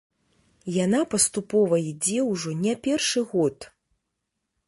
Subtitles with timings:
[0.85, 3.57] Яна паступова ідзе ўжо не першы год.